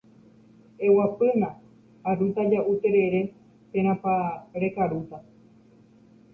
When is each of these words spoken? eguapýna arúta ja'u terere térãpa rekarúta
eguapýna 0.87 1.49
arúta 2.13 2.43
ja'u 2.55 2.73
terere 2.87 3.21
térãpa 3.71 4.13
rekarúta 4.67 5.17